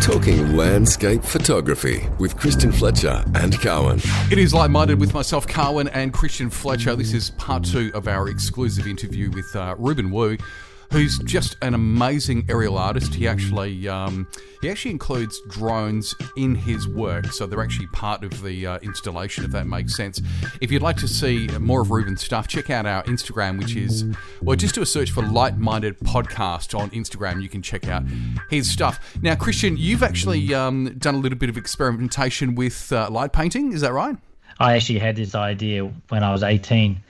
[0.00, 4.00] Talking landscape photography with Christian Fletcher and Carwyn.
[4.32, 6.96] It is Light Minded with myself, Carwyn, and Christian Fletcher.
[6.96, 10.38] This is part two of our exclusive interview with uh, Reuben Wu
[10.90, 13.14] who's just an amazing aerial artist.
[13.14, 14.26] He actually um,
[14.60, 19.44] he actually includes drones in his work, so they're actually part of the uh, installation,
[19.44, 20.20] if that makes sense.
[20.60, 24.04] If you'd like to see more of Reuben's stuff, check out our Instagram, which is
[24.42, 27.42] well, just do a search for Light Minded Podcast on Instagram.
[27.42, 28.02] You can check out
[28.50, 29.16] his stuff.
[29.22, 33.72] Now, Christian, you've actually um, done a little bit of experimentation with uh, light painting.
[33.72, 34.16] Is that right?
[34.58, 37.02] I actually had this idea when I was 18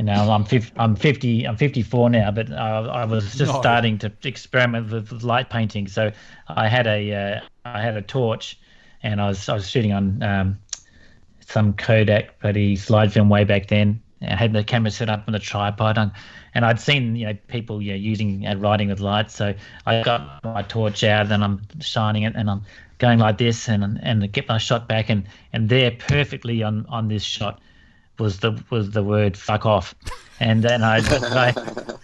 [0.00, 3.60] you know, I'm 50, I'm 50, I'm 54 now, but uh, I was just no.
[3.60, 5.88] starting to experiment with, with, light painting.
[5.88, 6.10] So
[6.48, 8.58] I had a, uh, I had a torch,
[9.02, 10.58] and I was, I was shooting on um,
[11.46, 14.00] some Kodak, but he slide film way back then.
[14.22, 16.12] I had the camera set up on a tripod, and,
[16.54, 19.34] and I'd seen you know people you know, using uh, writing with lights.
[19.34, 19.52] So
[19.84, 22.62] I got my torch out, and I'm shining it, and I'm
[22.96, 27.08] going like this, and and get my shot back, and and there perfectly on on
[27.08, 27.60] this shot
[28.20, 29.94] was the was the word "fuck off,"
[30.38, 31.54] and then I, I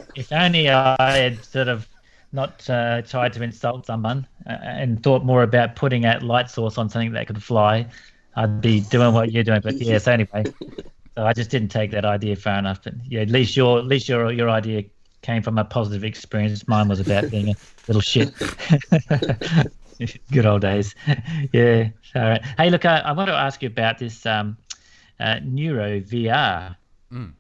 [0.17, 1.89] if only I had sort of
[2.33, 6.79] not uh, tried to insult someone uh, and thought more about putting out light source
[6.79, 7.87] on something that could fly,
[8.35, 9.61] I'd be doing what you're doing.
[9.61, 10.45] But yes, anyway,
[11.17, 12.83] so I just didn't take that idea far enough.
[12.83, 14.85] But yeah, at least your at least your your idea
[15.23, 16.67] came from a positive experience.
[16.69, 17.55] Mine was about being a
[17.89, 18.33] little shit.
[20.31, 20.95] Good old days.
[21.53, 21.89] Yeah.
[22.15, 22.45] All right.
[22.59, 24.27] Hey, look, I, I want to ask you about this.
[24.27, 24.59] Um,
[25.21, 26.77] uh, Neuro VR.
[27.13, 27.33] Mm.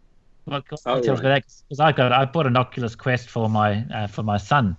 [0.45, 1.23] What, what oh, right.
[1.23, 1.45] that?
[1.69, 4.77] Because I got I bought an Oculus Quest for my uh, for my son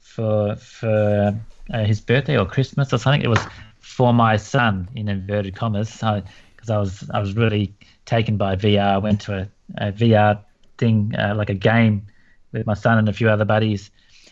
[0.00, 1.38] for for
[1.72, 3.22] uh, his birthday or Christmas or something.
[3.22, 3.40] It was
[3.80, 5.92] for my son in inverted commas.
[5.92, 8.94] Because I, I, was I was really taken by VR.
[8.94, 10.40] I went to a, a VR
[10.76, 12.06] thing uh, like a game
[12.52, 13.90] with my son and a few other buddies.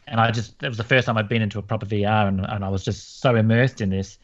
[0.08, 2.40] And I just it was the first time I'd been into a proper VR, and,
[2.40, 4.18] and I was just so immersed in this.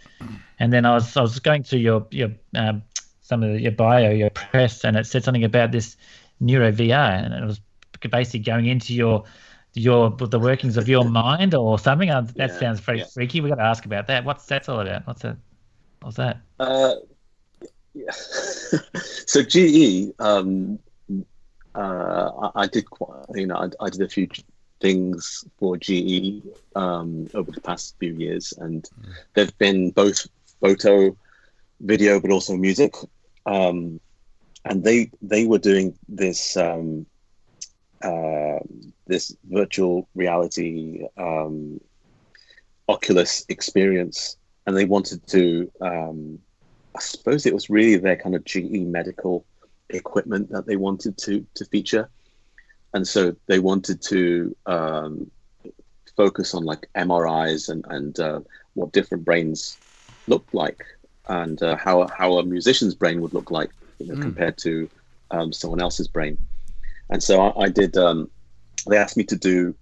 [0.60, 2.82] And then I was I was going through your your um,
[3.32, 5.96] some of your bio, your press, and it said something about this
[6.38, 7.62] neuro VR, and it was
[8.10, 9.24] basically going into your
[9.72, 12.10] your the workings of your mind or something.
[12.10, 13.06] Uh, that yeah, sounds very yeah.
[13.14, 13.40] freaky.
[13.40, 14.26] We got to ask about that.
[14.26, 15.06] What's that all about?
[15.06, 15.38] What's that?
[16.02, 16.42] What's that?
[16.60, 16.96] Uh,
[17.94, 18.10] yeah.
[19.26, 20.78] so GE, um,
[21.74, 24.28] uh, I, I, did quite, you know, I, I, did a few
[24.80, 26.42] things for GE
[26.76, 29.12] um, over the past few years, and mm.
[29.32, 30.26] they've been both
[30.60, 31.16] photo,
[31.80, 32.94] video, but also music
[33.46, 34.00] um,
[34.64, 37.06] and they they were doing this um,
[38.02, 38.58] uh,
[39.06, 41.80] this virtual reality um,
[42.88, 44.36] Oculus experience,
[44.66, 45.70] and they wanted to.
[45.80, 46.38] Um,
[46.94, 49.46] I suppose it was really their kind of GE medical
[49.88, 52.10] equipment that they wanted to to feature,
[52.94, 55.30] and so they wanted to um,
[56.16, 58.40] focus on like MRIs and and uh,
[58.74, 59.78] what different brains
[60.26, 60.84] looked like
[61.28, 64.22] and uh, how how a musician's brain would look like you know, mm.
[64.22, 64.88] compared to
[65.30, 66.38] um, someone else's brain.
[67.10, 67.96] And so I, I did.
[67.96, 68.30] Um,
[68.88, 69.74] they asked me to do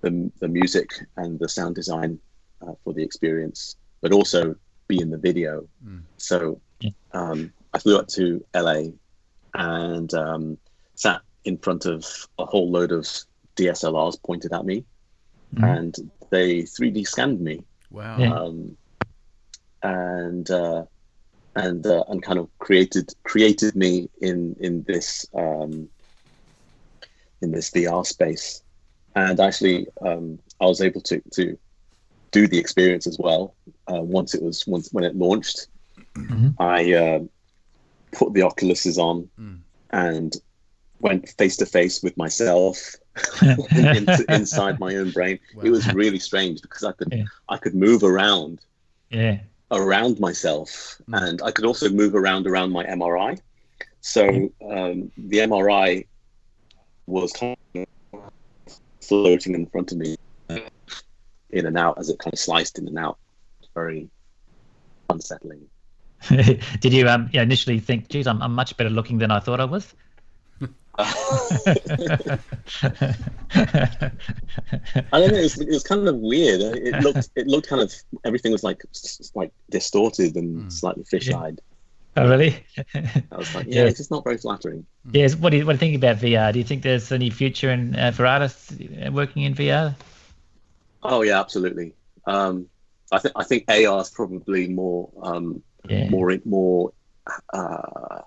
[0.00, 2.18] the the music and the sound design
[2.62, 5.66] uh, for the experience, but also be in the video.
[5.84, 6.02] Mm.
[6.16, 6.60] So
[7.12, 8.82] um, I flew up to LA
[9.54, 10.58] and um,
[10.94, 12.04] sat in front of
[12.38, 13.06] a whole load of
[13.56, 14.84] DSLRs pointed at me,
[15.54, 15.78] mm.
[15.78, 17.62] and they 3D scanned me.
[17.90, 18.18] Wow.
[18.18, 18.76] Um,
[19.82, 20.84] and uh,
[21.58, 25.88] and uh, and kind of created created me in in this um,
[27.42, 28.62] in this VR space,
[29.14, 31.58] and actually um, I was able to to
[32.30, 33.54] do the experience as well
[33.90, 35.66] uh, once it was once when it launched.
[36.14, 36.48] Mm-hmm.
[36.60, 37.20] I uh,
[38.12, 39.58] put the Oculuses on mm.
[39.90, 40.36] and
[41.00, 42.96] went face to face with myself
[43.42, 45.38] into, inside my own brain.
[45.54, 45.62] Wow.
[45.64, 47.24] It was really strange because I could yeah.
[47.48, 48.60] I could move around.
[49.10, 49.38] Yeah
[49.70, 51.22] around myself, mm.
[51.22, 53.40] and I could also move around around my MRI.
[54.00, 56.06] So um, the MRI
[57.06, 57.86] was kind of
[59.00, 60.16] floating in front of me,
[61.50, 63.18] in and out as it kind of sliced in and out.
[63.74, 64.08] Very
[65.10, 65.66] unsettling.
[66.28, 69.60] Did you um, yeah, initially think, "Geez, I'm, I'm much better looking than I thought
[69.60, 69.94] I was"?
[71.00, 72.40] I
[75.12, 75.38] don't know.
[75.38, 76.60] It was, it was, kind of weird.
[76.60, 77.92] It looked it looked kind of
[78.24, 78.82] everything was like
[79.36, 80.72] like distorted and mm.
[80.72, 81.60] slightly fish-eyed.
[82.16, 82.64] Oh really?
[82.96, 84.86] I was like, yeah, it's just not very flattering.
[85.12, 85.36] Yes.
[85.36, 86.52] What do you what do you think about VR?
[86.52, 88.72] Do you think there's any future in uh, for artists
[89.12, 89.94] working in VR?
[91.04, 91.94] Oh yeah, absolutely.
[92.26, 92.68] Um,
[93.12, 96.08] I think I think AR is probably more um, yeah.
[96.10, 96.92] more more
[97.54, 98.22] uh,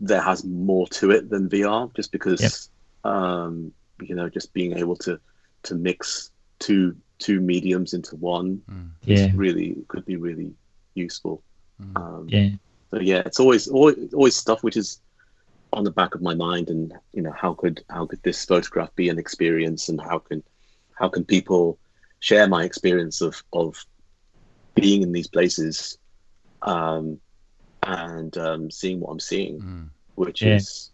[0.00, 2.70] there has more to it than VR, just because
[3.04, 3.12] yep.
[3.12, 5.18] um, you know just being able to
[5.64, 8.90] to mix two two mediums into one Mm.
[9.06, 9.32] is Yeah.
[9.34, 10.52] really could be really
[10.94, 11.42] useful.
[11.80, 11.96] Mm.
[12.00, 12.50] Um, Yeah.
[12.90, 15.00] so yeah, it's always, always always stuff which is
[15.72, 18.94] on the back of my mind, and you know how could how could this photograph
[18.96, 20.42] be an experience, and how can
[20.94, 21.78] how can people
[22.20, 23.84] share my experience of of
[24.74, 25.98] being in these places,
[26.62, 27.20] um,
[27.88, 29.88] and um, seeing what I'm seeing, Mm.
[30.14, 30.56] which Yeah.
[30.56, 30.90] is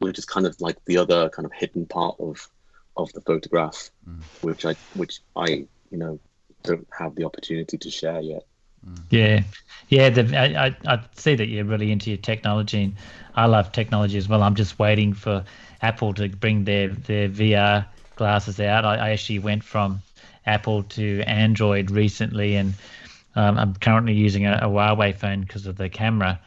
[0.00, 2.48] which is kind of like the other kind of hidden part of
[2.96, 4.20] of the photograph, Mm.
[4.42, 6.18] which I which I you know
[6.62, 8.44] don't have the opportunity to share yet.
[9.10, 9.42] Yeah,
[9.88, 10.10] yeah.
[10.10, 12.94] The, I, I I see that you're really into your technology, and
[13.34, 14.42] I love technology as well.
[14.42, 15.44] I'm just waiting for
[15.80, 17.86] Apple to bring their their VR
[18.16, 18.84] glasses out.
[18.84, 20.02] I, I actually went from
[20.44, 22.74] Apple to Android recently, and
[23.36, 26.40] um, I'm currently using a, a Huawei phone because of the camera.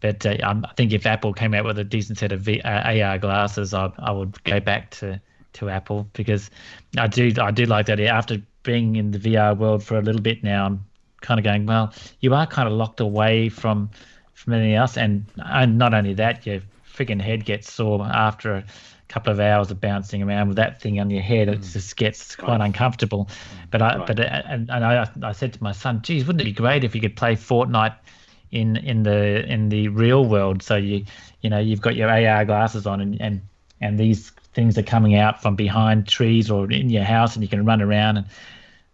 [0.00, 3.02] But uh, I think if Apple came out with a decent set of v, uh,
[3.02, 5.20] AR glasses, I, I would go back to,
[5.54, 6.50] to Apple because
[6.98, 8.00] I do I do like that.
[8.00, 10.84] After being in the VR world for a little bit now, I'm
[11.20, 13.90] kind of going, well, you are kind of locked away from
[14.34, 16.62] from anything else, and and not only that, your
[16.92, 18.64] freaking head gets sore after
[19.12, 21.48] couple of hours of bouncing around with that thing on your head.
[21.48, 22.66] It just gets quite Right.
[22.66, 23.28] uncomfortable.
[23.70, 24.06] But I Right.
[24.06, 26.84] but uh, and, and I I said to my son, geez, wouldn't it be great
[26.84, 27.94] if you could play Fortnite
[28.50, 30.62] in in the in the real world?
[30.62, 31.04] So you
[31.42, 33.40] you know you've got your AR glasses on and and
[33.80, 37.48] and these things are coming out from behind trees or in your house and you
[37.48, 38.26] can run around and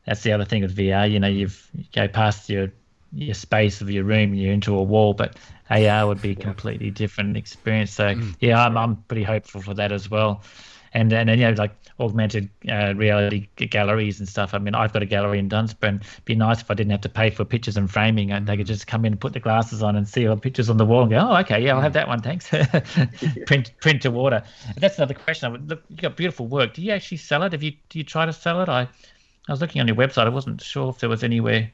[0.06, 1.06] that's the other thing with VR.
[1.10, 2.72] You know, you've you go past your
[3.12, 5.37] your space of your room, you're into a wall, but
[5.70, 7.93] AR would be a completely different experience.
[7.93, 8.34] So mm.
[8.40, 10.43] yeah, I'm I'm pretty hopeful for that as well.
[10.94, 14.55] And and, and you know, like augmented uh, reality galleries and stuff.
[14.55, 15.96] I mean, I've got a gallery in Dunsborough.
[15.96, 18.56] It'd be nice if I didn't have to pay for pictures and framing, and they
[18.56, 18.70] could mm.
[18.70, 20.87] just come in and put the glasses on and see all the pictures on the
[20.87, 21.94] wall and go, oh, okay, yeah, I'll have mm.
[21.94, 22.49] that one, thanks.
[23.46, 24.43] print print to order.
[24.76, 25.49] That's another question.
[25.49, 26.75] I would look, you got beautiful work.
[26.75, 27.52] Do you actually sell it?
[27.52, 28.69] Have you do you try to sell it?
[28.69, 28.82] I
[29.49, 30.26] I was looking on your website.
[30.26, 31.70] I wasn't sure if there was anywhere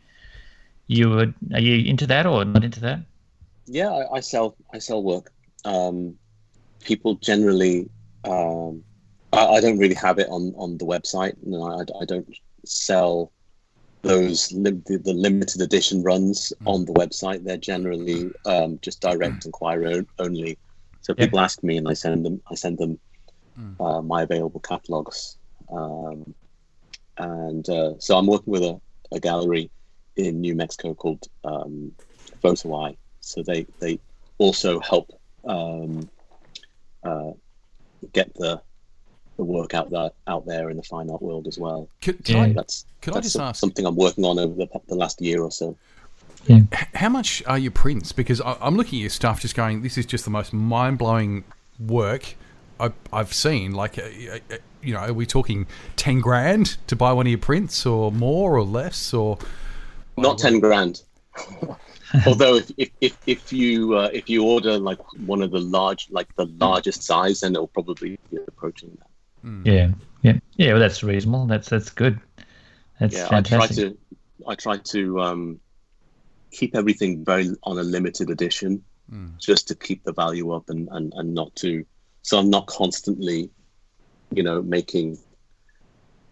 [0.86, 1.34] you would.
[1.52, 3.00] Are you into that or not into that?
[3.66, 5.30] Yeah, I, I sell I sell work.
[5.64, 6.18] Um,
[6.84, 7.88] people generally,
[8.24, 8.84] um,
[9.32, 11.34] I, I don't really have it on on the website.
[11.42, 12.28] No, I, I don't
[12.64, 13.32] sell
[14.02, 17.44] those lim- the, the limited edition runs on the website.
[17.44, 20.58] They're generally um, just direct inquiry only.
[21.00, 21.24] So Yeah.
[21.26, 22.98] people ask me, and I send them I send them
[23.58, 23.76] Mm.
[23.80, 25.36] uh, my available catalogs.
[25.72, 26.34] Um,
[27.16, 28.80] and uh, so I'm working with a,
[29.12, 29.70] a gallery
[30.16, 31.92] in New Mexico called um,
[32.42, 32.96] Photo Eye.
[33.20, 33.98] So they they
[34.38, 35.10] also help
[35.44, 36.08] um,
[37.02, 37.32] uh,
[38.12, 38.60] get the
[39.36, 41.88] the work out there out there in the fine art world as well.
[42.00, 42.42] Can, can Yeah.
[42.44, 45.20] I, That's Could I that's just ask- something I'm working on over the, the last
[45.20, 45.76] year or so.
[46.48, 46.62] h-
[46.94, 48.12] how much are your prints?
[48.12, 50.98] Because I, I'm looking at your stuff, just going, this is just the most mind
[50.98, 51.42] blowing
[51.80, 52.36] work
[52.78, 53.72] I, I've seen.
[53.72, 55.66] Like, uh, uh, uh, you know, are we talking
[55.96, 59.38] ten grand to buy one of your prints, or more, or less, or
[60.16, 61.02] Not ten grand.
[62.26, 66.08] Although if, if, if, if you uh, if you order like one of the large
[66.10, 69.08] like the largest size, then it'll probably be approaching that.
[69.64, 69.90] Yeah,
[70.22, 70.72] yeah, yeah.
[70.72, 71.46] Well, that's reasonable.
[71.46, 72.20] That's that's good.
[73.00, 73.98] That's yeah, I try to
[74.46, 75.60] I try to um,
[76.50, 78.84] keep everything very on a limited edition,
[79.38, 81.84] just to keep the value up and, and, and not to.
[82.22, 83.50] So I'm not constantly,
[84.32, 85.18] you know, making,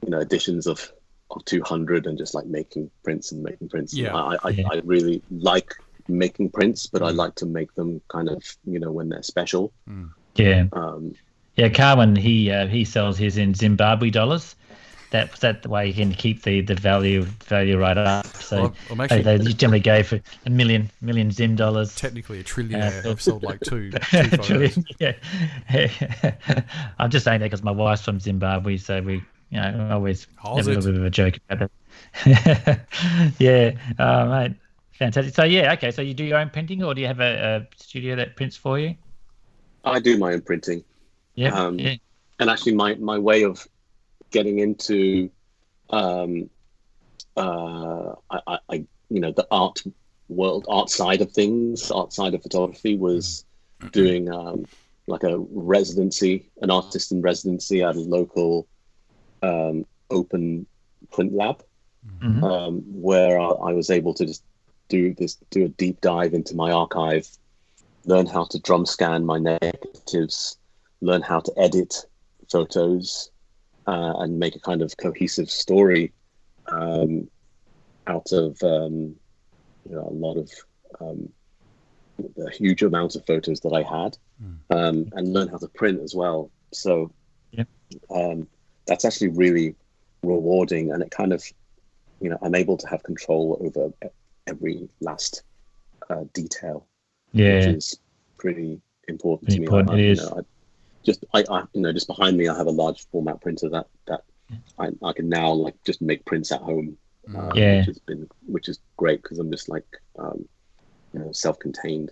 [0.03, 0.91] you know, editions of
[1.37, 3.95] of 200 and just like making prints and making prints.
[3.95, 4.15] Yeah.
[4.15, 4.69] I I, Yeah.
[4.71, 5.75] I really like
[6.09, 9.73] making prints, but I like to make them kind of you know when they're special.
[10.37, 11.15] Yeah, Um,
[11.57, 11.69] yeah.
[11.69, 14.57] Carwyn he uh, he sells his in Zimbabwe dollars.
[15.11, 18.27] That that way he can keep the, the value value right up.
[18.29, 21.95] So Well, I'm they, actually- they generally go for a million million Zim dollars.
[21.95, 23.05] technically a trillionaire?
[23.05, 23.91] Uh, I've sold like two.
[24.43, 25.13] two yeah.
[26.99, 30.57] I'm just saying that because my wife's from Zimbabwe, so we, you know, always Oh,
[30.57, 31.71] have a little bit of a joke about
[32.27, 32.87] it.
[33.39, 34.57] yeah, uh, mate,
[34.93, 35.35] fantastic.
[35.35, 35.91] So yeah, okay.
[35.91, 38.57] So you do your own printing, or do you have a, a studio that prints
[38.57, 38.97] for you?
[39.85, 40.85] I do my own printing.
[41.35, 41.97] Yeah, Um, yeah,
[42.41, 43.67] and actually my my way of
[44.33, 45.31] getting into
[45.91, 46.51] um
[47.37, 48.75] uh I, I, I
[49.11, 49.83] you know the art
[50.29, 53.47] world art side of things art side of photography was
[53.93, 54.67] doing um
[55.09, 58.69] like a residency an artist in residency at a local
[59.43, 60.67] um open
[61.13, 61.63] print lab
[62.23, 62.43] Mhm.
[62.43, 64.43] um where I, I was able to just
[64.89, 67.27] do this do a deep dive into my archive
[68.05, 70.59] learn how to drum scan my negatives
[71.01, 71.95] learn how to edit
[72.51, 73.31] photos
[73.87, 76.13] uh, and make a kind of cohesive story
[76.71, 77.29] um,
[78.07, 79.15] out of um,
[79.85, 80.51] you know, a lot of
[81.01, 81.29] um,
[82.37, 84.17] the huge amount of photos that I had,
[84.71, 86.51] um, and learn how to print as well.
[86.73, 87.13] So
[87.51, 87.65] Yeah.
[88.11, 88.47] um,
[88.87, 89.75] that's actually really
[90.23, 91.45] rewarding, and it kind of
[92.21, 93.93] you know I'm able to have control over
[94.47, 95.43] every last
[96.11, 96.87] uh, detail,
[97.33, 97.55] Yeah.
[97.67, 97.99] which is
[98.39, 99.67] pretty important Pretty to me.
[99.67, 100.21] important, I, I- it you is.
[100.23, 100.41] know, I
[101.05, 103.87] just I, I you know just behind me I have a large format printer that
[104.07, 104.23] that
[104.79, 106.97] I, I can now like just make prints at home,
[107.37, 107.79] uh, Yeah.
[107.79, 109.87] which has been which is great because I'm just like
[110.19, 110.49] um,
[111.13, 112.11] you know self-contained.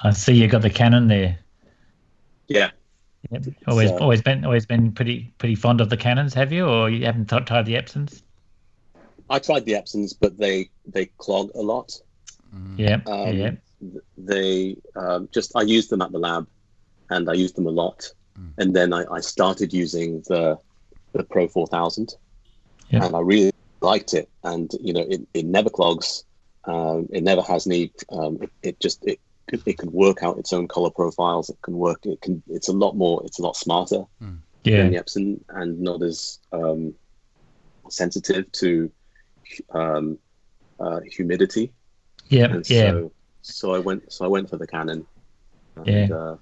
[0.00, 1.38] I see you got the Canon there.
[2.48, 2.70] Yeah,
[3.30, 3.44] Yep.
[3.66, 6.88] Always, uh, always been, always been pretty, pretty fond of the Canons, have you, or
[6.90, 8.22] you haven't t- tried the Epsons?
[9.28, 11.98] I tried the Epsons, but they they clog a lot.
[12.76, 13.50] Yeah, Um, yeah,
[14.16, 16.46] They um, just I used them at the lab,
[17.10, 18.08] and I used them a lot.
[18.58, 20.58] And then I, I started using the
[21.12, 22.14] the Pro 4000,
[22.90, 23.04] Yeah.
[23.04, 24.28] and I really liked it.
[24.44, 26.24] And you know, it, it never clogs.
[26.64, 27.92] Um, it never has any.
[28.10, 31.50] Um, it, it just it could- it can work out its own color profiles.
[31.50, 32.04] It can work.
[32.04, 32.42] It can.
[32.48, 33.22] It's a lot more.
[33.24, 34.04] It's a lot smarter
[34.64, 36.94] yeah, than the Epson and not as um,
[37.88, 38.90] sensitive to
[39.70, 40.18] um,
[40.80, 41.72] uh, humidity.
[42.28, 43.12] yeah, And yeah, so,
[43.42, 44.12] so I went.
[44.12, 45.06] So I went for the Canon.
[45.76, 46.16] And, Yeah.
[46.16, 46.36] Uh,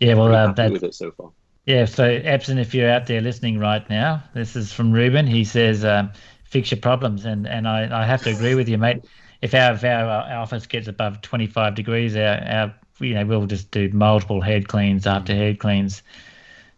[0.00, 0.14] yeah.
[0.14, 1.30] Well, pretty uh, happy that, with it so far.
[1.66, 1.84] yeah.
[1.86, 5.26] So, Epson, if you're out there listening right now, this is from Reuben.
[5.26, 6.12] He says, um,
[6.44, 9.04] "Fix your problems," and and I, I have to agree with you, mate.
[9.44, 13.44] If our if our, our office gets above 25 degrees, our, our you know we'll
[13.44, 16.02] just do multiple head cleans after head cleans.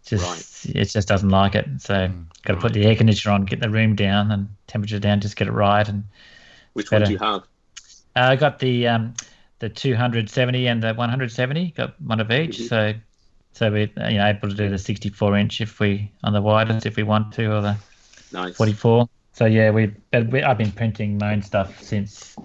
[0.05, 1.67] Just it just doesn't like it.
[1.79, 2.11] So,
[2.45, 5.37] got to put the air conditioner on, get the room down and temperature down, just
[5.37, 6.05] get it right and.
[6.73, 7.07] Which one better.
[7.07, 7.43] do you have?
[8.17, 9.15] Uh, I got the um,
[9.61, 11.71] the 270 and the 170.
[11.71, 12.59] Got one of each.
[12.59, 12.69] Mhm.
[12.69, 12.95] So
[13.53, 16.85] so we're you know able to do the 64 inch if we on the widest
[16.85, 17.77] if we want to, or the
[18.33, 18.57] Nice.
[18.57, 19.09] 44.
[19.37, 19.93] So yeah, we,
[20.31, 22.37] we I've been printing my own stuff since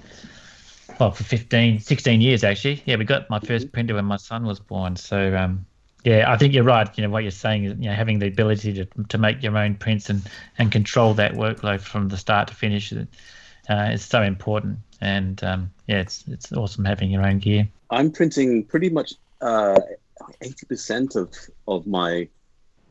[1.00, 2.84] well for 15, 16 years actually.
[2.86, 4.98] Yeah, we got my first printer when my son was born.
[4.98, 5.66] So um,
[6.04, 6.90] yeah, I think you're right.
[6.98, 9.58] You know what you're saying is you know having the ability to to make your
[9.58, 10.22] own prints and
[10.58, 12.94] and control that workload from the start to finish.
[13.70, 17.70] Uh, is so important, and um, yeah, it's it's awesome having your own gear.
[17.90, 19.80] I'm printing pretty much uh,
[20.42, 21.34] eighty percent of
[21.70, 22.28] of my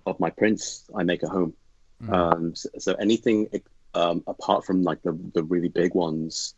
[0.06, 1.52] of my prints I make at home.
[2.08, 3.48] Um, so, so anything
[3.94, 6.54] um, apart from like the the really big ones,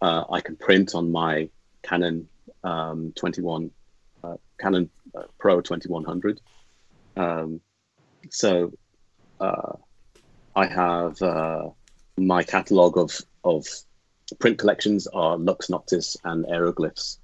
[0.00, 1.48] uh, I can print on my
[1.82, 2.28] Canon
[2.62, 3.70] um, 21
[4.22, 6.40] uh, Canon uh, Pro 2100.
[7.16, 7.60] Um,
[8.30, 8.72] so
[9.40, 9.72] uh,
[10.56, 11.70] I have uh,
[12.16, 13.66] my catalog of of
[14.38, 17.18] print collections are Lux Noctis and Aeroglyphs,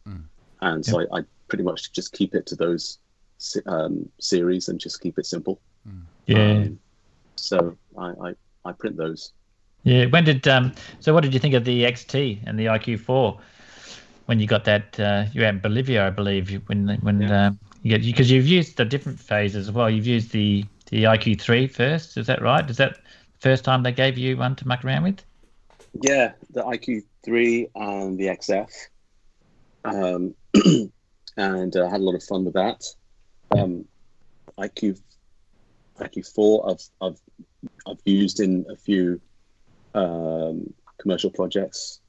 [0.60, 2.98] and so I, I pretty much just keep it to those
[3.66, 5.60] um, series and just keep it simple.
[6.26, 6.78] Yeah, Um,
[7.36, 8.34] so I, I
[8.64, 9.32] I print those.
[9.84, 10.06] yeah.
[10.06, 10.72] When did um?
[11.00, 13.38] So what did you think of the XT and the IQ4
[14.26, 14.98] when you got that?
[15.00, 16.50] Uh, you were in Bolivia, I believe.
[16.68, 17.46] When when Yeah.
[17.46, 19.88] um, you get because you've used the different phases as well.
[19.90, 22.16] You've used the the IQ3 first.
[22.16, 22.68] Is that right?
[22.68, 25.24] Is that the first time they gave you one to muck around with?
[26.02, 28.70] Yeah, the IQ three and the XF,
[29.84, 30.34] um,
[31.36, 32.84] and uh, had a lot of fun with that.
[33.56, 33.84] Um,
[34.58, 35.00] IQ
[35.98, 37.18] IQ four I've I've
[37.86, 39.20] I've used in a few
[39.94, 42.00] um, commercial projects,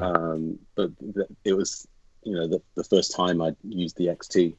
[0.00, 1.86] um, but th- it was
[2.24, 4.56] you know the, the first time I'd used the XT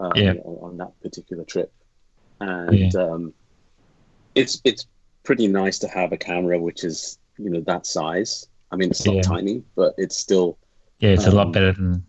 [0.00, 0.32] um, Yeah.
[0.44, 1.72] on, on that particular trip,
[2.40, 3.34] and um,
[4.34, 4.86] it's it's
[5.24, 8.48] pretty nice to have a camera which is you know that size.
[8.70, 9.22] I mean, it's not Yeah.
[9.22, 10.58] tiny, but it's still
[11.00, 12.04] Yeah, it's a lot Um, better than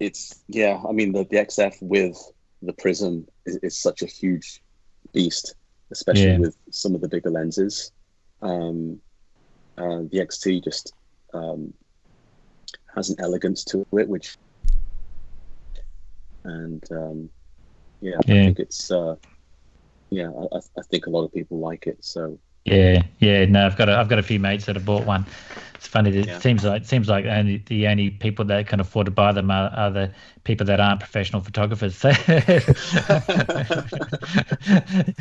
[0.00, 0.80] it's yeah.
[0.88, 2.16] I mean, the, the XF with
[2.62, 4.62] the prism is, is such a huge
[5.12, 5.54] beast,
[5.90, 6.38] especially Yeah.
[6.38, 7.92] with some of the bigger lenses.
[8.42, 9.00] Um,
[9.78, 10.92] uh, the XT just
[11.32, 11.72] um,
[12.94, 14.36] has an elegance to it, which
[16.44, 17.30] and um,
[18.00, 19.16] yeah, I think it's uh,
[20.10, 20.30] yeah.
[20.30, 22.04] I- I think a lot of people like it.
[22.04, 23.44] So Yeah, yeah.
[23.44, 25.26] No, I've got a, I've got a few mates that have bought one.
[25.74, 26.16] It's funny.
[26.16, 26.34] It Yeah.
[26.34, 29.50] seems like it seems like only the only people that can afford to buy them
[29.50, 30.10] are, are the
[30.44, 31.96] people that aren't professional photographers.
[31.96, 32.10] So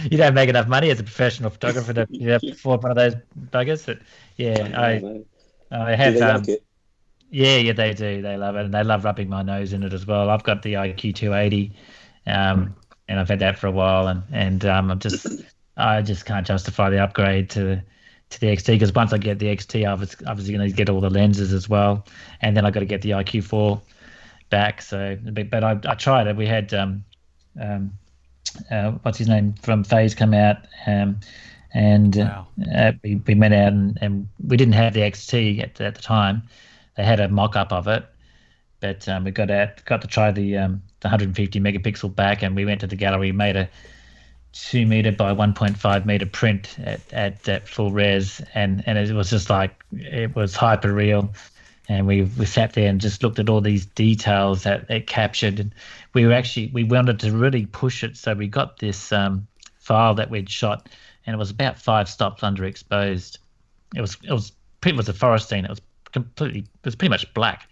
[0.10, 2.98] you don't make enough money as a professional photographer to you know, afford one of
[2.98, 3.16] those
[3.52, 3.86] buggers.
[3.86, 4.00] But
[4.38, 5.26] yeah, I know.
[5.72, 6.64] I Do have they um, like it?
[7.32, 8.22] yeah, yeah, they do.
[8.22, 10.30] They love it, and they love rubbing my nose in it as well.
[10.30, 11.76] I've got the IQ 280,
[12.28, 12.76] um,
[13.08, 15.32] and I've had that for a while, and and um, I'm just,
[15.78, 17.82] I just can't justify the upgrade to
[18.30, 20.90] to the XT because once I get the XT, I was obviously going to get
[20.90, 22.06] all the lenses as well,
[22.42, 23.82] and then I got to get the IQ 4
[24.50, 24.82] back.
[24.82, 26.36] So, but, but I, I tried it.
[26.36, 27.04] We had um,
[27.62, 27.92] um,
[28.72, 31.20] uh, what's his name from Phase come out, um,
[31.74, 32.48] and Wow.
[32.76, 36.02] uh, we, we went out and, and we didn't have the XT at, at the
[36.02, 36.44] time.
[36.98, 38.06] They had a mock-up of it,
[38.80, 42.56] but um, we got out, got to try the um, the 150 megapixel back, and
[42.56, 43.70] we went to the gallery, made a
[44.54, 49.30] two meter by 1.5 meter print at, at, at full res, and and it was
[49.30, 51.34] just like it was hyper real.
[51.90, 55.60] And we, we sat there and just looked at all these details that it captured.
[55.60, 55.76] And
[56.14, 59.48] we were actually we wanted to really push it, so we got this um,
[59.80, 60.88] file that we'd shot,
[61.26, 63.38] and it was about five stops underexposed.
[63.96, 65.66] It was it was pretty was a forest scene.
[65.66, 65.82] It was
[66.12, 67.68] completely it was pretty much black,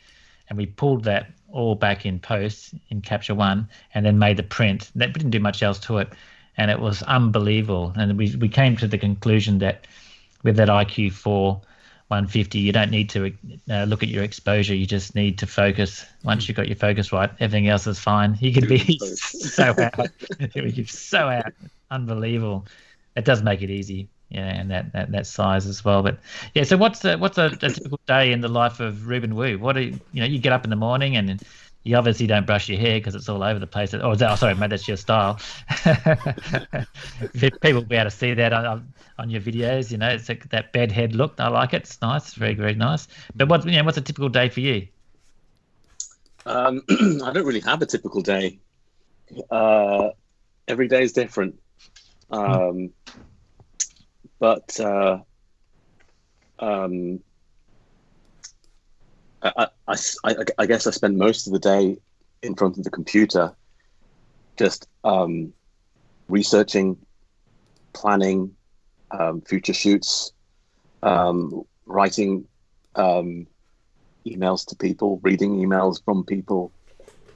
[0.50, 4.44] and we pulled that all back in post in Capture One, and then made the
[4.44, 4.92] print.
[4.96, 6.10] That didn't do much else to it,
[6.58, 7.94] and it was unbelievable.
[7.96, 9.88] And we we came to the conclusion that
[10.44, 11.62] with that IQ four.
[12.08, 13.34] 150 you don't need to
[13.70, 17.14] uh, look at your exposure you just need to focus once you've got your focus
[17.14, 20.10] right everything else is fine you can be so out
[20.54, 21.54] you're so out
[21.90, 22.66] unbelievable
[23.16, 26.02] it does make it easy yeah, and that, that, that size as well.
[26.02, 26.20] But
[26.56, 29.60] yeah, so what's the, what's a, a typical day in the life of Reuben Wu?
[29.60, 30.26] What do you, you know?
[30.26, 31.44] You get up in the morning and
[31.84, 33.94] you obviously don't brush your hair because it's all over the place.
[33.94, 35.40] Oh, that, oh sorry, mate, that's your style.
[37.34, 39.92] People will be able to see that on, on your videos.
[39.92, 41.36] You know, it's like that bed head look.
[41.40, 41.84] I like it.
[41.84, 42.28] It's nice.
[42.28, 43.08] It's very, very nice.
[43.34, 44.88] But what, you know, what's a typical day for you?
[46.46, 48.60] Um, I don't really have a typical day.
[49.50, 50.10] Uh,
[50.68, 51.60] every day is different.
[52.30, 52.92] Um,
[54.40, 55.20] but uh,
[56.60, 57.20] um,
[59.44, 61.98] I, I, I, I, guess I spent most of the day
[62.42, 63.54] in front of the computer,
[64.58, 65.54] just um,
[66.28, 66.98] researching,
[67.94, 68.56] planning
[69.12, 70.32] um, future shoots,
[71.04, 72.46] um, writing
[72.96, 73.48] um,
[74.26, 76.72] emails to people, reading emails from people.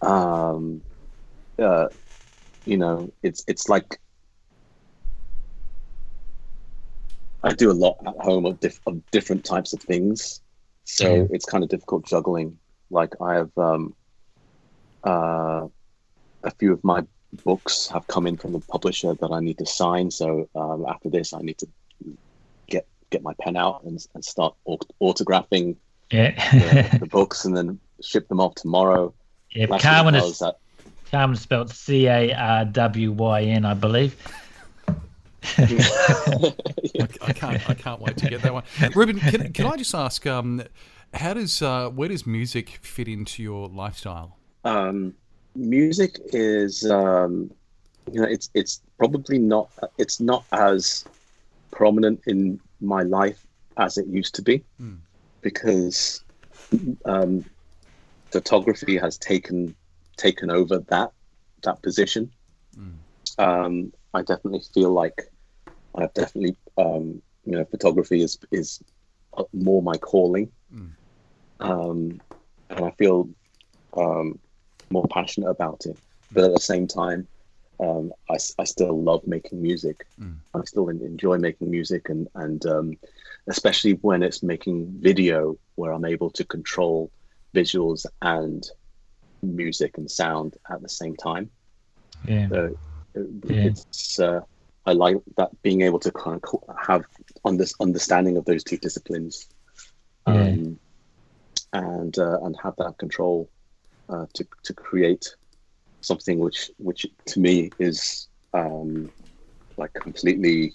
[0.01, 0.81] Um,
[1.57, 1.87] uh,
[2.65, 3.99] you know, it's it's like
[7.43, 10.41] I do a lot at home of, diff- of different types of things,
[10.85, 11.27] so yeah.
[11.31, 12.57] it's kind of difficult juggling.
[12.89, 13.93] Like I have um,
[15.03, 15.67] uh,
[16.43, 17.03] a few of my
[17.43, 20.11] books have come in from the publisher that I need to sign.
[20.11, 21.67] So um, after this, I need to
[22.67, 25.75] get get my pen out and, and start aut- autographing
[26.11, 26.89] yeah.
[26.91, 29.13] the, the, books and then ship them off tomorrow.
[29.51, 30.59] Yeah, Carwyn is that.
[31.11, 34.15] Carwyn spelled C A R W Y N, I believe.
[35.57, 36.53] I,
[37.21, 37.69] I, can't.
[37.69, 38.63] I can't wait to get that one.
[38.93, 40.63] Reuben, can, can I just ask, um,
[41.13, 44.37] how does uh, where does music fit into your lifestyle?
[44.63, 45.13] Um,
[45.55, 47.51] music is, um,
[48.11, 51.05] you know, it's it's probably not it's not as
[51.71, 53.45] prominent in my life
[53.77, 54.97] as it used to be, mm.
[55.41, 56.23] because
[57.05, 57.43] um,
[58.31, 59.75] photography has taken
[60.17, 61.11] taken over that
[61.63, 62.31] that position.
[62.77, 62.93] Mm.
[63.37, 65.29] Um, I definitely feel like
[65.97, 68.81] I've definitely, um, you know, photography is is
[69.53, 70.91] more my calling, mm.
[71.59, 72.21] um,
[72.69, 73.29] and I feel
[73.95, 74.39] um,
[74.89, 75.97] more passionate about it.
[76.31, 77.27] But at the same time,
[77.79, 80.05] um, I, I still love making music.
[80.19, 80.37] Mm.
[80.53, 82.97] I still enjoy making music, and and um,
[83.47, 87.11] especially when it's making video, where I'm able to control
[87.53, 88.67] visuals and
[89.41, 91.49] music and sound at the same time.
[92.27, 92.49] Yeah.
[92.49, 92.77] So
[93.15, 93.63] yeah.
[93.63, 94.41] it's uh,
[94.85, 97.05] I like that being able to kind of have
[97.43, 99.47] under, understanding of those two disciplines,
[100.25, 100.79] um,
[101.73, 101.81] yeah.
[101.81, 103.49] and uh, and have that control
[104.09, 105.25] uh, to to create
[106.01, 109.11] something which which to me is um,
[109.77, 110.73] like completely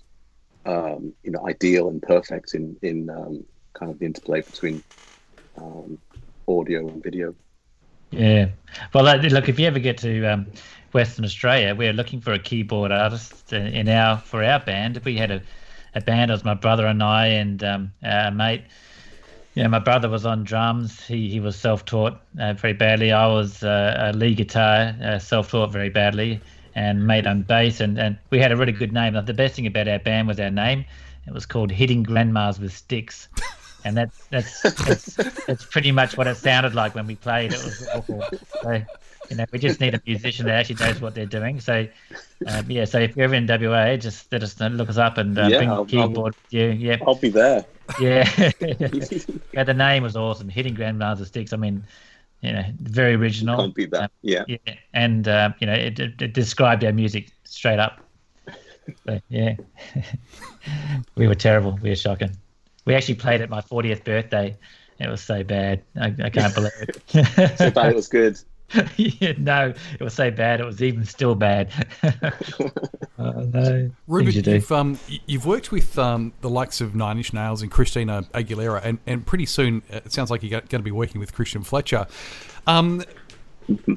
[0.66, 3.44] um, you know ideal and perfect in in um,
[3.74, 4.82] kind of the interplay between
[5.56, 5.98] um,
[6.48, 7.34] audio and video.
[8.10, 8.48] Yeah,
[8.92, 10.46] well, look, if you ever get to um,
[10.92, 15.00] Western Australia, we are looking for a keyboard artist in our for our band.
[15.04, 15.42] We had a,
[15.94, 16.30] a band.
[16.30, 18.62] It was my brother and I and um, our mate.
[19.54, 21.06] Yeah, my brother was on drums.
[21.06, 23.12] He he was self-taught uh, very badly.
[23.12, 26.40] I was uh, a lead guitar, uh, self-taught very badly,
[26.74, 27.80] and mate on bass.
[27.80, 29.14] And, and we had a really good name.
[29.24, 30.84] The best thing about our band was our name.
[31.26, 33.28] It was called Hitting Grandmas with Sticks.
[33.84, 35.14] And that's that's that's,
[35.46, 37.52] that's pretty much what it sounded like when we played.
[37.52, 38.22] It was awful.
[38.62, 38.82] So,
[39.30, 41.60] you know, we just need a musician that actually knows what they're doing.
[41.60, 41.86] So,
[42.46, 42.84] um, yeah.
[42.84, 45.46] So if you're ever in WA, just let us know, look us up and uh,
[45.46, 46.66] yeah, bring I'll, keyboard I'll, with you.
[46.70, 47.64] Yeah, I'll be there.
[48.00, 48.28] Yeah.
[49.52, 49.64] yeah.
[49.64, 50.48] The name was awesome.
[50.48, 51.52] Hitting grandma's sticks.
[51.52, 51.84] I mean,
[52.40, 53.56] you know, very original.
[53.56, 54.04] Can't beat that.
[54.04, 54.44] Um, yeah.
[54.48, 54.58] yeah.
[54.94, 58.00] And uh, you know, it, it, it, described our music straight up.
[59.06, 59.54] So, yeah.
[61.14, 61.78] we were terrible.
[61.82, 62.36] We were shocking.
[62.84, 64.56] We actually played at my 40th birthday.
[64.98, 65.82] It was so bad.
[66.00, 67.56] I, I can't believe it.
[67.58, 68.38] so bad it was good.
[68.96, 70.60] yeah, no, it was so bad.
[70.60, 71.72] It was even still bad.
[72.02, 72.30] uh,
[73.18, 73.90] no.
[74.06, 77.70] Reuben, you have um, you've worked with um, the likes of Nine Inch Nails and
[77.70, 81.20] Christina Aguilera, and, and pretty soon uh, it sounds like you're going to be working
[81.20, 82.06] with Christian Fletcher.
[82.66, 83.02] Um,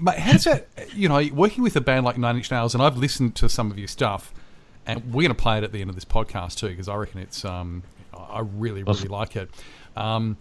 [0.07, 2.97] how does that, you know, working with a band like Nine Inch Nails, and I've
[2.97, 4.33] listened to some of your stuff.
[4.85, 6.95] and we're going to play it at the end of this podcast too because I
[6.95, 7.83] reckon it's um,
[8.13, 9.49] I really really like it.
[9.95, 10.37] Um,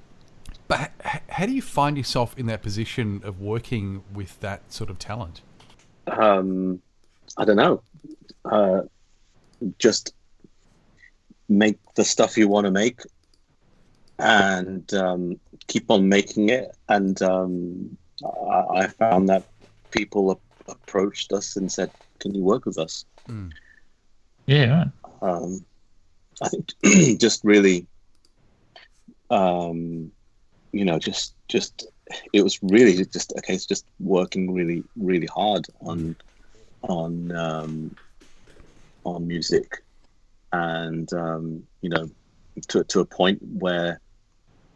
[0.69, 4.91] but h- how do you find yourself in that position of working with that sort
[4.91, 5.43] of talent?
[6.07, 6.81] Um,
[7.37, 7.83] I don't know.
[8.45, 8.83] Uh,
[9.79, 10.15] just
[11.49, 13.03] make the stuff you want to make
[14.19, 16.77] and um, keep on making it.
[16.89, 19.45] And um, I, I, found that
[19.91, 23.53] people approached us and said, "Can you work with us?" Mm.
[24.47, 24.87] Yeah.
[25.21, 25.65] Um,
[26.43, 26.73] I think
[27.21, 27.87] just really,
[29.31, 30.11] um,
[30.73, 31.87] you know, just just
[32.33, 36.17] it was really just a case just working really really hard on
[36.83, 37.97] on um,
[39.05, 39.83] on music,
[40.53, 42.11] and um, you know,
[42.69, 44.01] to to a point where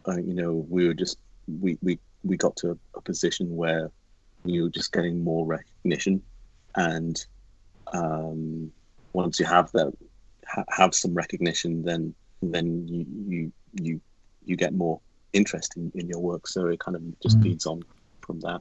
[0.06, 1.18] uh, you know we were just
[1.60, 3.90] we we we got to a, a position where
[4.44, 6.22] we were just getting more recognition,
[6.76, 7.26] and
[7.92, 8.70] um,
[9.12, 9.92] once you have that
[10.56, 14.00] ha- have some recognition, then then you you you
[14.44, 15.00] you get more
[15.32, 16.46] interest in, in your work.
[16.48, 17.44] So it kind of just mm.
[17.44, 17.82] feeds on
[18.22, 18.60] from that.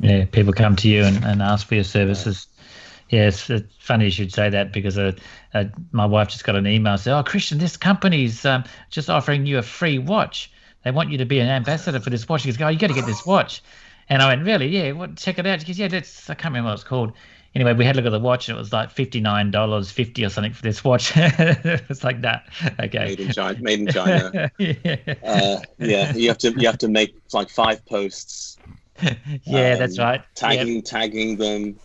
[0.00, 2.48] Yeah, people come to you and, and ask for your services.
[2.58, 2.62] Yeah.
[3.08, 5.12] Yes, it's funny you should say that because uh,
[5.54, 9.46] uh, my wife just got an email saying, "Oh, Christian, this company's um, just offering
[9.46, 10.50] you a free watch.
[10.82, 12.88] They want you to be an ambassador for this watch." She goes, "Oh, you got
[12.88, 13.62] to get this watch."
[14.08, 14.66] And I went, "Really?
[14.66, 15.16] Yeah, what?
[15.16, 17.12] Check it out." She goes, "Yeah, that's I can't remember what it's called."
[17.56, 19.90] Anyway, we had a look at the watch and it was like fifty nine dollars
[19.90, 21.12] fifty or something for this watch.
[21.16, 22.46] it's like that.
[22.78, 22.98] Okay.
[22.98, 23.58] Made in China.
[23.62, 24.50] Made in China.
[24.58, 24.96] yeah.
[25.24, 26.14] Uh, yeah.
[26.14, 28.58] You have to you have to make like five posts.
[29.44, 30.22] yeah, um, that's right.
[30.34, 30.84] Tagging yep.
[30.84, 31.78] tagging them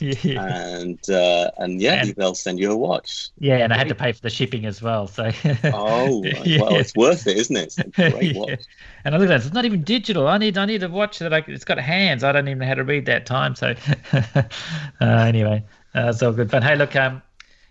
[0.24, 3.30] and uh, and yeah, and, they'll send you a watch.
[3.38, 5.06] Yeah, and I had to pay for the shipping as well.
[5.06, 5.30] So
[5.64, 6.60] oh, yeah.
[6.60, 7.64] well, it's worth it, isn't it?
[7.64, 8.40] It's a great yeah.
[8.40, 8.64] watch.
[9.04, 10.28] And I look at it, it's not even digital.
[10.28, 12.24] I need I need a watch that I, it's got hands.
[12.24, 13.54] I don't even know how to read that time.
[13.54, 13.74] So
[14.12, 14.42] uh,
[15.00, 16.62] anyway, uh, it's all good fun.
[16.62, 17.22] Hey, look, um,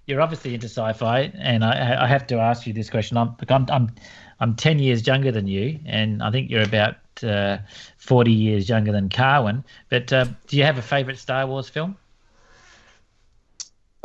[0.06, 3.18] you're obviously into sci-fi, and I I have to ask you this question.
[3.18, 3.92] I'm I'm I'm,
[4.40, 7.58] I'm ten years younger than you, and I think you're about uh,
[7.98, 11.98] 40 years younger than Carwyn, But uh, do you have a favorite Star Wars film?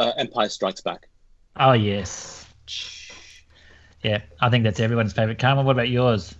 [0.00, 1.08] Uh, Empire Strikes Back.
[1.56, 2.46] Oh yes,
[4.02, 4.22] yeah.
[4.40, 5.38] I think that's everyone's favorite.
[5.38, 6.34] Carwyn, what about yours?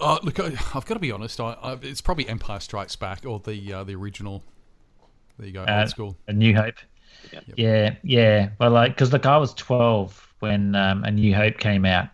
[0.00, 1.40] Uh, look, I, have got to be honest.
[1.40, 4.42] I, I, it's probably Empire Strikes Back or the uh, the original.
[5.38, 6.16] There you go, uh, old school.
[6.26, 6.76] A New Hope.
[7.32, 7.94] Yeah, yeah.
[8.02, 8.48] yeah.
[8.58, 12.08] Well, like, because look, I was twelve when um, A New Hope came out,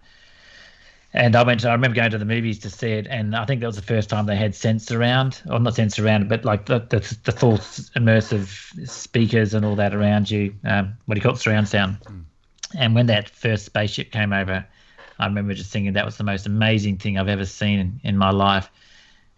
[1.12, 1.61] and I went.
[1.61, 3.77] To, I remember going to the movies to see it, and I think that was
[3.77, 7.18] the first time they had sense around, or not sense around, but like the the,
[7.25, 7.59] the full
[7.96, 10.55] immersive speakers and all that around you.
[10.64, 11.99] Um, what do you call it, surround sound?
[12.05, 12.25] Mm.
[12.79, 14.64] And when that first spaceship came over,
[15.18, 18.16] I remember just thinking that was the most amazing thing I've ever seen in, in
[18.16, 18.70] my life.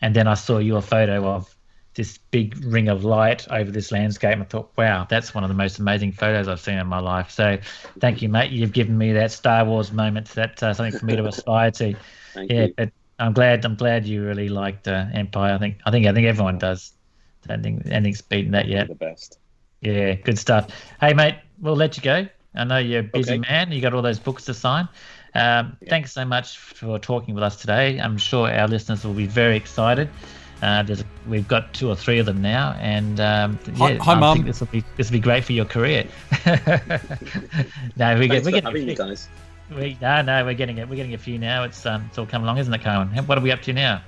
[0.03, 1.55] And then I saw your photo of
[1.95, 4.33] this big ring of light over this landscape.
[4.33, 7.01] And I thought, wow, that's one of the most amazing photos I've seen in my
[7.01, 7.31] life.
[7.31, 7.59] So
[8.01, 8.51] thank you, mate.
[8.51, 10.29] You've given me that Star Wars moment.
[10.29, 11.95] That's uh, something for me to aspire to.
[12.35, 12.75] Yeah, you.
[12.75, 13.63] but I'm glad.
[13.67, 15.55] I'm glad you really liked uh, Empire.
[15.55, 15.81] I think.
[15.85, 16.07] I think.
[16.07, 16.93] I think everyone does.
[17.45, 18.89] I don't think anything's beaten that yet.
[18.89, 19.39] The best.
[19.83, 20.71] Yeah, good stuff.
[20.99, 22.27] Hey, mate, we'll let you go.
[22.55, 23.49] I know you're a busy okay.
[23.51, 23.71] man.
[23.71, 24.89] You got all those books to sign.
[25.35, 25.91] Um, yeah.
[25.91, 27.99] Thanks so much for talking with us today.
[27.99, 30.09] I'm sure our listeners will be very excited.
[30.63, 34.15] Uh, there's we've got two or three of them now, and um, yeah, hi, hi
[34.15, 34.45] Mum.
[34.45, 36.07] This will be this will be great for your career.
[37.97, 39.29] no, we get we're getting you guys.
[39.75, 40.89] We, no, no, we're getting it.
[40.89, 41.65] We're getting a few now.
[41.65, 43.09] It's um, it's all come along, isn't it, Carwyn?
[43.27, 44.03] What are we up to now?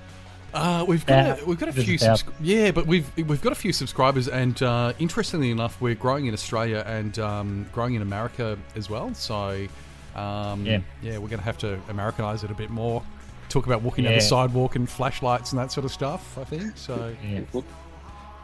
[0.52, 3.50] Uh, we've got uh, a, we've got a few subs- yeah, but we've we've got
[3.50, 8.02] a few subscribers, and uh, interestingly enough, we're growing in Australia and um, growing in
[8.02, 9.12] America as well.
[9.14, 9.66] So
[10.14, 13.02] um, yeah, yeah, we're going to have to Americanize it a bit more
[13.48, 14.10] talk about walking yeah.
[14.10, 16.38] down the sidewalk and flashlights and that sort of stuff.
[16.38, 17.14] I think so.
[17.26, 17.40] Yeah.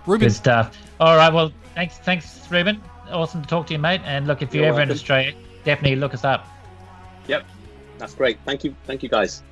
[0.07, 0.29] Reuben.
[0.29, 0.77] Good stuff.
[0.99, 1.33] All right.
[1.33, 2.83] Well, thanks, thanks, Reuben.
[3.11, 4.01] Awesome to talk to you, mate.
[4.05, 4.91] And look, if you're, you're ever welcome.
[4.91, 5.35] in Australia,
[5.65, 6.47] definitely look us up.
[7.27, 7.45] Yep,
[7.99, 8.39] that's great.
[8.45, 9.43] Thank you, thank you, guys.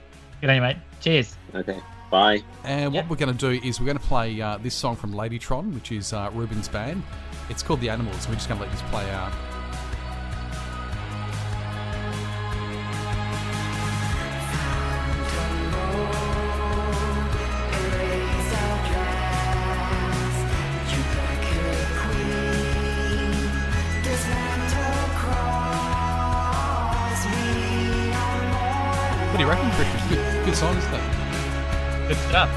[0.41, 0.77] Good on you, mate.
[1.01, 1.37] Cheers.
[1.55, 1.81] Okay.
[2.11, 2.43] Bye.
[2.65, 3.05] And yep.
[3.05, 5.75] what we're going to do is we're going to play uh, this song from Ladytron,
[5.75, 7.03] which is uh, Reuben's band.
[7.51, 8.27] It's called The Animals.
[8.29, 9.33] We're just going to let this play out.
[32.09, 32.51] Good stuff.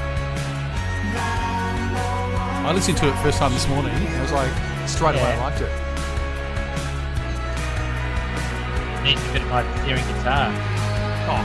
[2.64, 3.92] I listened to it first time this morning.
[3.92, 4.50] I was like,
[4.88, 5.68] straight away, I liked it.
[9.04, 10.50] Needs a bit of like hearing guitar.
[11.28, 11.44] Oh,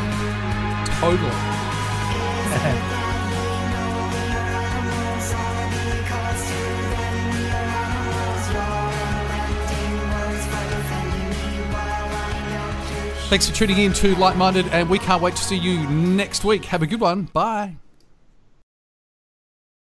[1.02, 1.32] totally.
[13.28, 16.46] Thanks for tuning in to Light Minded, and we can't wait to see you next
[16.46, 16.64] week.
[16.64, 17.24] Have a good one.
[17.34, 17.76] Bye.